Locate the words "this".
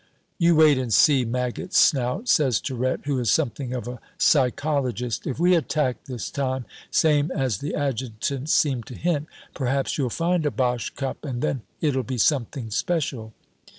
6.05-6.31